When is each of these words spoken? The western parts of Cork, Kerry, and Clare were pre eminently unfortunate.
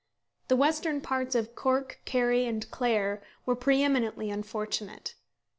The 0.47 0.55
western 0.55 0.99
parts 0.99 1.35
of 1.35 1.53
Cork, 1.53 1.99
Kerry, 2.05 2.47
and 2.47 2.67
Clare 2.71 3.21
were 3.45 3.55
pre 3.55 3.83
eminently 3.83 4.31
unfortunate. 4.31 5.13